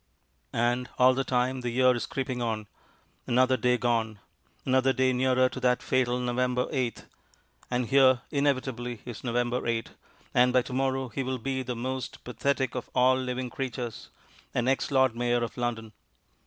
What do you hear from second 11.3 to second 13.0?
be that most pathetic of